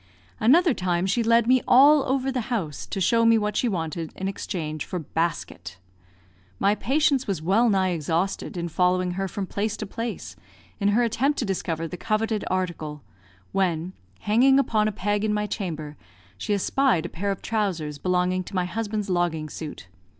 [0.39, 4.11] Another time she led me all over the house, to show me what she wanted
[4.15, 5.77] in exchange for basket.
[6.57, 10.35] My patience was well nigh exhausted in following her from place to place,
[10.79, 13.03] in her attempt to discover the coveted article,
[13.51, 15.97] when, hanging upon a peg in my chamber,
[16.35, 19.87] she espied a pair of trousers belonging to my husband's logging suit.